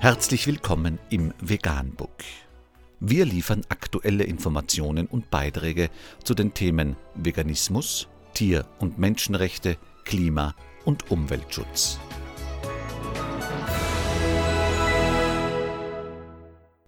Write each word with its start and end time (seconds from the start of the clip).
Herzlich 0.00 0.46
willkommen 0.46 1.00
im 1.10 1.34
Veganbook. 1.40 2.22
Wir 3.00 3.24
liefern 3.24 3.62
aktuelle 3.68 4.22
Informationen 4.22 5.08
und 5.08 5.28
Beiträge 5.28 5.90
zu 6.22 6.34
den 6.34 6.54
Themen 6.54 6.94
Veganismus, 7.16 8.06
Tier- 8.32 8.64
und 8.78 9.00
Menschenrechte, 9.00 9.76
Klima- 10.04 10.54
und 10.84 11.10
Umweltschutz. 11.10 11.98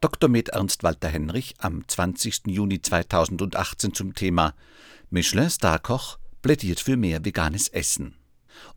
Dr. 0.00 0.28
Med 0.28 0.48
Ernst 0.48 0.82
Walter 0.82 1.08
Henrich 1.08 1.54
am 1.58 1.86
20. 1.86 2.48
Juni 2.48 2.82
2018 2.82 3.94
zum 3.94 4.14
Thema 4.14 4.52
Michelin 5.10 5.48
Starkoch 5.48 6.18
plädiert 6.42 6.80
für 6.80 6.96
mehr 6.96 7.24
veganes 7.24 7.68
Essen. 7.68 8.16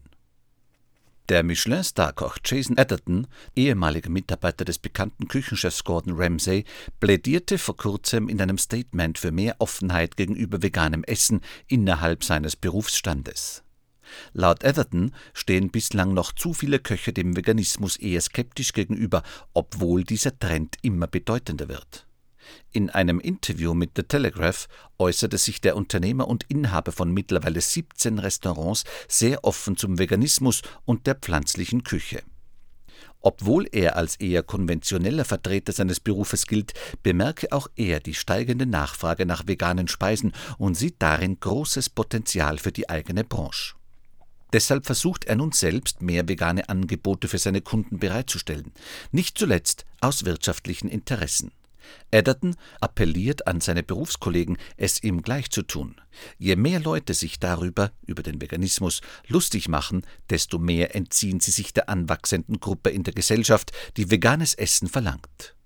Der 1.30 1.42
Michelin-Starkoch 1.42 2.36
Jason 2.44 2.78
Atherton, 2.78 3.26
ehemaliger 3.56 4.10
Mitarbeiter 4.10 4.66
des 4.66 4.78
bekannten 4.78 5.26
Küchenchefs 5.26 5.82
Gordon 5.82 6.16
Ramsay, 6.18 6.66
plädierte 7.00 7.56
vor 7.56 7.78
kurzem 7.78 8.28
in 8.28 8.42
einem 8.42 8.58
Statement 8.58 9.16
für 9.16 9.32
mehr 9.32 9.56
Offenheit 9.58 10.18
gegenüber 10.18 10.62
veganem 10.62 11.02
Essen 11.04 11.40
innerhalb 11.66 12.24
seines 12.24 12.56
Berufsstandes. 12.56 13.62
Laut 14.34 14.66
Atherton 14.66 15.14
stehen 15.32 15.70
bislang 15.70 16.12
noch 16.12 16.32
zu 16.32 16.52
viele 16.52 16.78
Köche 16.78 17.14
dem 17.14 17.36
Veganismus 17.36 17.96
eher 17.96 18.20
skeptisch 18.20 18.74
gegenüber, 18.74 19.22
obwohl 19.54 20.04
dieser 20.04 20.38
Trend 20.38 20.76
immer 20.82 21.06
bedeutender 21.06 21.68
wird. 21.68 22.06
In 22.72 22.90
einem 22.90 23.20
Interview 23.20 23.74
mit 23.74 23.92
The 23.96 24.02
Telegraph 24.02 24.68
äußerte 24.98 25.38
sich 25.38 25.60
der 25.60 25.76
Unternehmer 25.76 26.28
und 26.28 26.44
Inhaber 26.48 26.92
von 26.92 27.12
mittlerweile 27.12 27.60
17 27.60 28.18
Restaurants 28.18 28.84
sehr 29.08 29.44
offen 29.44 29.76
zum 29.76 29.98
Veganismus 29.98 30.62
und 30.84 31.06
der 31.06 31.14
pflanzlichen 31.14 31.84
Küche. 31.84 32.22
Obwohl 33.20 33.66
er 33.72 33.96
als 33.96 34.16
eher 34.16 34.42
konventioneller 34.42 35.24
Vertreter 35.24 35.72
seines 35.72 35.98
Berufes 35.98 36.46
gilt, 36.46 36.74
bemerke 37.02 37.52
auch 37.52 37.68
er 37.74 38.00
die 38.00 38.12
steigende 38.12 38.66
Nachfrage 38.66 39.24
nach 39.24 39.46
veganen 39.46 39.88
Speisen 39.88 40.32
und 40.58 40.74
sieht 40.74 40.96
darin 40.98 41.40
großes 41.40 41.88
Potenzial 41.88 42.58
für 42.58 42.70
die 42.70 42.90
eigene 42.90 43.24
Branche. 43.24 43.76
Deshalb 44.52 44.84
versucht 44.84 45.24
er 45.24 45.36
nun 45.36 45.52
selbst, 45.52 46.02
mehr 46.02 46.28
vegane 46.28 46.68
Angebote 46.68 47.26
für 47.26 47.38
seine 47.38 47.62
Kunden 47.62 47.98
bereitzustellen, 47.98 48.72
nicht 49.10 49.38
zuletzt 49.38 49.86
aus 50.00 50.26
wirtschaftlichen 50.26 50.88
Interessen. 50.88 51.50
Edderton 52.10 52.56
appelliert 52.80 53.46
an 53.46 53.60
seine 53.60 53.82
Berufskollegen, 53.82 54.56
es 54.76 55.02
ihm 55.02 55.22
gleich 55.22 55.50
zu 55.50 55.62
tun. 55.62 56.00
Je 56.38 56.56
mehr 56.56 56.80
Leute 56.80 57.14
sich 57.14 57.38
darüber, 57.38 57.92
über 58.06 58.22
den 58.22 58.40
Veganismus, 58.40 59.00
lustig 59.26 59.68
machen, 59.68 60.06
desto 60.30 60.58
mehr 60.58 60.94
entziehen 60.94 61.40
sie 61.40 61.50
sich 61.50 61.72
der 61.72 61.88
anwachsenden 61.88 62.60
Gruppe 62.60 62.90
in 62.90 63.02
der 63.02 63.14
Gesellschaft, 63.14 63.72
die 63.96 64.10
veganes 64.10 64.54
Essen 64.54 64.88
verlangt. 64.88 65.56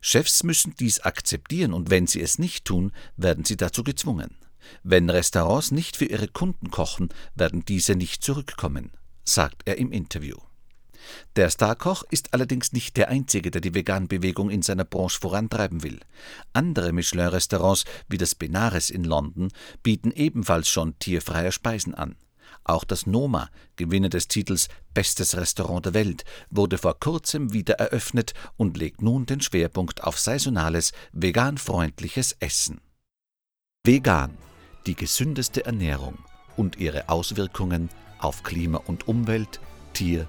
Chefs 0.00 0.42
müssen 0.42 0.74
dies 0.78 1.00
akzeptieren 1.00 1.72
und 1.72 1.90
wenn 1.90 2.06
sie 2.06 2.20
es 2.20 2.38
nicht 2.38 2.66
tun, 2.66 2.92
werden 3.16 3.44
sie 3.44 3.56
dazu 3.56 3.82
gezwungen. 3.82 4.36
Wenn 4.82 5.08
Restaurants 5.10 5.70
nicht 5.70 5.96
für 5.96 6.06
ihre 6.06 6.28
Kunden 6.28 6.70
kochen, 6.70 7.08
werden 7.34 7.64
diese 7.64 7.94
nicht 7.94 8.22
zurückkommen, 8.22 8.92
sagt 9.24 9.62
er 9.64 9.78
im 9.78 9.92
Interview. 9.92 10.36
Der 11.36 11.50
Starkoch 11.50 12.04
ist 12.10 12.34
allerdings 12.34 12.72
nicht 12.72 12.96
der 12.96 13.08
einzige, 13.08 13.50
der 13.50 13.60
die 13.60 13.74
Vegan-Bewegung 13.74 14.50
in 14.50 14.62
seiner 14.62 14.84
Branche 14.84 15.20
vorantreiben 15.20 15.82
will. 15.82 16.00
Andere 16.52 16.92
Michelin-Restaurants 16.92 17.84
wie 18.08 18.18
das 18.18 18.34
Benares 18.34 18.90
in 18.90 19.04
London 19.04 19.50
bieten 19.82 20.10
ebenfalls 20.10 20.68
schon 20.68 20.98
tierfreie 20.98 21.52
Speisen 21.52 21.94
an. 21.94 22.16
Auch 22.64 22.84
das 22.84 23.06
Noma, 23.06 23.50
Gewinner 23.76 24.08
des 24.08 24.28
Titels 24.28 24.68
Bestes 24.94 25.36
Restaurant 25.36 25.84
der 25.86 25.94
Welt, 25.94 26.24
wurde 26.50 26.78
vor 26.78 26.98
kurzem 26.98 27.52
wieder 27.52 27.74
eröffnet 27.74 28.32
und 28.56 28.76
legt 28.76 29.02
nun 29.02 29.26
den 29.26 29.40
Schwerpunkt 29.40 30.04
auf 30.04 30.18
saisonales, 30.18 30.92
veganfreundliches 31.12 32.36
Essen. 32.40 32.80
Vegan, 33.84 34.38
die 34.86 34.94
gesündeste 34.94 35.66
Ernährung 35.66 36.18
und 36.56 36.76
ihre 36.76 37.08
Auswirkungen 37.08 37.90
auf 38.18 38.42
Klima 38.42 38.78
und 38.78 39.08
Umwelt, 39.08 39.60
Tier- 39.92 40.28